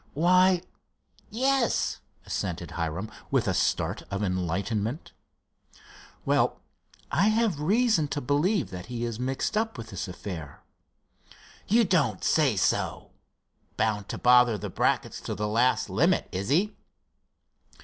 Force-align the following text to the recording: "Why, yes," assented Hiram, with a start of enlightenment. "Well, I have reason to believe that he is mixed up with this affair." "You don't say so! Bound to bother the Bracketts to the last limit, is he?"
"Why, 0.15 0.63
yes," 1.29 1.99
assented 2.25 2.71
Hiram, 2.71 3.11
with 3.29 3.47
a 3.47 3.53
start 3.53 4.01
of 4.09 4.23
enlightenment. 4.23 5.11
"Well, 6.25 6.59
I 7.11 7.27
have 7.27 7.59
reason 7.59 8.07
to 8.07 8.19
believe 8.19 8.71
that 8.71 8.87
he 8.87 9.05
is 9.05 9.19
mixed 9.19 9.55
up 9.55 9.77
with 9.77 9.91
this 9.91 10.07
affair." 10.07 10.63
"You 11.67 11.83
don't 11.83 12.23
say 12.23 12.55
so! 12.55 13.11
Bound 13.77 14.09
to 14.09 14.17
bother 14.17 14.57
the 14.57 14.71
Bracketts 14.71 15.21
to 15.21 15.35
the 15.35 15.47
last 15.47 15.87
limit, 15.87 16.27
is 16.31 16.49
he?" 16.49 16.75